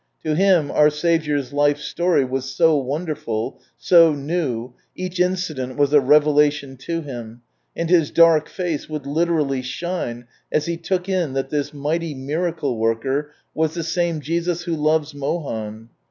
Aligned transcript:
To 0.23 0.33
him 0.33 0.71
our 0.71 0.89
Saviour's 0.89 1.53
Life 1.53 1.77
Story 1.77 2.25
was 2.25 2.45
so 2.45 2.75
wonderful, 2.75 3.59
so 3.77 4.13
new, 4.13 4.73
each 4.95 5.19
incident 5.19 5.77
was 5.77 5.93
a 5.93 6.01
revelation 6.01 6.75
to 6.77 7.01
him, 7.03 7.43
and 7.75 7.87
his 7.87 8.09
dark 8.09 8.49
face 8.49 8.89
would 8.89 9.05
literally 9.05 9.61
shine 9.61 10.25
as 10.51 10.65
he 10.65 10.75
took 10.75 11.07
in 11.07 11.33
that 11.33 11.51
this 11.51 11.71
mighty 11.71 12.15
miracle 12.15 12.79
worker 12.79 13.31
was 13.53 13.75
the 13.75 13.83
same 13.83 14.21
Jesus 14.21 14.63
who 14.63 14.75
"loves 14.75 15.13
Mohan." 15.13 15.89